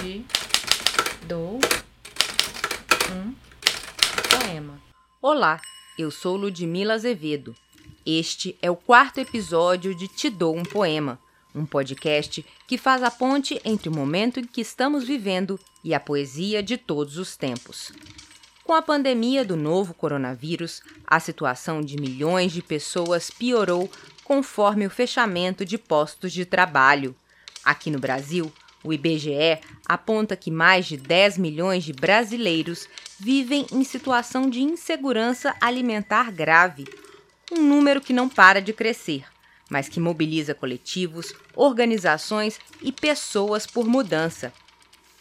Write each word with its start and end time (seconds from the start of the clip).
te 0.00 0.24
dou 1.26 1.60
um 3.12 3.34
poema. 4.30 4.80
Olá, 5.20 5.60
eu 5.98 6.10
sou 6.10 6.36
Ludmila 6.36 6.94
Azevedo. 6.94 7.54
Este 8.06 8.56
é 8.62 8.70
o 8.70 8.76
quarto 8.76 9.20
episódio 9.20 9.94
de 9.94 10.08
Te 10.08 10.30
Dou 10.30 10.56
um 10.56 10.62
Poema, 10.62 11.18
um 11.54 11.66
podcast 11.66 12.44
que 12.66 12.78
faz 12.78 13.02
a 13.02 13.10
ponte 13.10 13.60
entre 13.62 13.90
o 13.90 13.94
momento 13.94 14.40
em 14.40 14.44
que 14.44 14.62
estamos 14.62 15.04
vivendo 15.04 15.60
e 15.84 15.92
a 15.92 16.00
poesia 16.00 16.62
de 16.62 16.78
todos 16.78 17.18
os 17.18 17.36
tempos. 17.36 17.92
Com 18.64 18.72
a 18.72 18.80
pandemia 18.80 19.44
do 19.44 19.56
novo 19.56 19.92
coronavírus, 19.92 20.82
a 21.06 21.20
situação 21.20 21.82
de 21.82 22.00
milhões 22.00 22.52
de 22.52 22.62
pessoas 22.62 23.30
piorou 23.30 23.90
conforme 24.24 24.86
o 24.86 24.90
fechamento 24.90 25.62
de 25.62 25.76
postos 25.76 26.32
de 26.32 26.46
trabalho. 26.46 27.14
Aqui 27.62 27.90
no 27.90 27.98
Brasil, 27.98 28.50
o 28.82 28.92
IBGE 28.92 29.60
aponta 29.86 30.36
que 30.36 30.50
mais 30.50 30.86
de 30.86 30.96
10 30.96 31.38
milhões 31.38 31.84
de 31.84 31.92
brasileiros 31.92 32.88
vivem 33.18 33.66
em 33.72 33.84
situação 33.84 34.48
de 34.48 34.60
insegurança 34.60 35.54
alimentar 35.60 36.30
grave, 36.30 36.86
um 37.52 37.62
número 37.62 38.00
que 38.00 38.12
não 38.12 38.28
para 38.28 38.60
de 38.60 38.72
crescer, 38.72 39.24
mas 39.68 39.88
que 39.88 40.00
mobiliza 40.00 40.54
coletivos, 40.54 41.34
organizações 41.54 42.58
e 42.80 42.90
pessoas 42.90 43.66
por 43.66 43.86
mudança. 43.86 44.52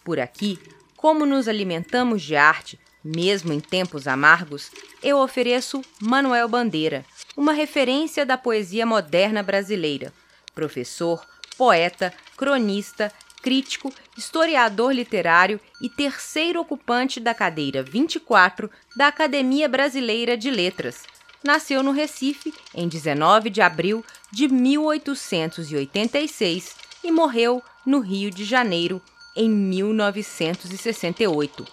Por 0.04 0.20
aqui, 0.20 0.58
como 0.96 1.26
nos 1.26 1.48
alimentamos 1.48 2.22
de 2.22 2.36
arte, 2.36 2.80
mesmo 3.04 3.52
em 3.52 3.60
tempos 3.60 4.08
amargos, 4.08 4.72
eu 5.02 5.18
ofereço 5.18 5.82
Manuel 6.02 6.48
Bandeira, 6.48 7.06
uma 7.36 7.54
referência 7.54 8.26
da 8.26 8.38
poesia 8.38 8.86
moderna 8.86 9.42
brasileira, 9.42 10.14
professor, 10.54 11.26
poeta, 11.58 12.14
cronista, 12.38 13.12
crítico, 13.42 13.92
historiador 14.18 14.94
literário 14.94 15.60
e 15.82 15.90
terceiro 15.90 16.62
ocupante 16.62 17.20
da 17.20 17.34
cadeira 17.34 17.84
24 17.84 18.70
da 18.96 19.08
Academia 19.08 19.68
Brasileira 19.68 20.38
de 20.38 20.52
Letras. 20.52 21.04
Nasceu 21.44 21.82
no 21.82 21.90
Recife 21.92 22.54
em 22.74 22.88
19 22.88 23.50
de 23.50 23.62
abril 23.62 24.06
de 24.32 24.48
1886 24.48 26.76
e 27.04 27.12
morreu 27.12 27.64
no 27.86 28.00
Rio 28.00 28.30
de 28.30 28.44
Janeiro 28.44 29.02
em 29.36 29.50
1968. 29.50 31.66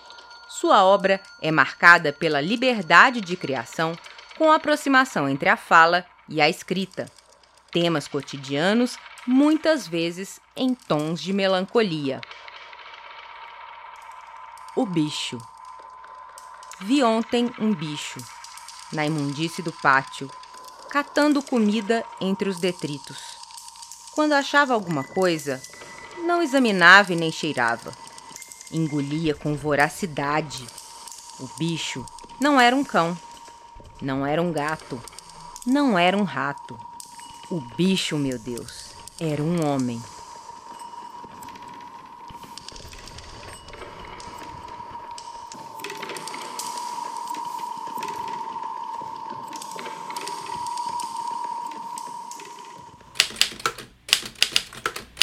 Sua 0.48 0.84
obra 0.84 1.20
é 1.42 1.50
marcada 1.50 2.12
pela 2.12 2.40
liberdade 2.40 3.20
de 3.20 3.36
criação, 3.36 3.98
com 4.38 4.52
aproximação 4.52 5.28
entre 5.28 5.48
a 5.48 5.56
fala 5.56 6.06
e 6.28 6.40
a 6.40 6.48
escrita. 6.48 7.06
Temas 7.70 8.08
cotidianos 8.08 8.96
muitas 9.26 9.86
vezes 9.86 10.40
em 10.56 10.74
tons 10.74 11.20
de 11.20 11.32
melancolia. 11.32 12.20
O 14.76 14.86
bicho. 14.86 15.38
Vi 16.80 17.02
ontem 17.02 17.50
um 17.58 17.74
bicho, 17.74 18.18
na 18.92 19.06
imundície 19.06 19.62
do 19.62 19.72
pátio, 19.72 20.30
catando 20.90 21.42
comida 21.42 22.04
entre 22.20 22.48
os 22.48 22.58
detritos. 22.58 23.18
Quando 24.14 24.32
achava 24.32 24.74
alguma 24.74 25.02
coisa, 25.02 25.60
não 26.18 26.42
examinava 26.42 27.12
e 27.12 27.16
nem 27.16 27.32
cheirava. 27.32 27.92
Engolia 28.70 29.34
com 29.34 29.56
voracidade. 29.56 30.66
O 31.40 31.48
bicho 31.58 32.04
não 32.40 32.60
era 32.60 32.74
um 32.74 32.84
cão, 32.84 33.16
não 34.00 34.26
era 34.26 34.40
um 34.40 34.52
gato, 34.52 35.00
não 35.66 35.98
era 35.98 36.16
um 36.16 36.24
rato. 36.24 36.78
O 37.48 37.60
bicho, 37.60 38.18
meu 38.18 38.40
Deus, 38.40 38.90
era 39.20 39.40
um 39.40 39.64
homem. 39.64 40.02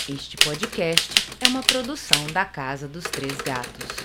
Este 0.07 0.38
podcast 0.38 1.12
é 1.41 1.47
uma 1.50 1.62
produção 1.62 2.25
da 2.28 2.45
Casa 2.45 2.88
dos 2.88 3.03
Três 3.03 3.35
Gatos. 3.39 4.03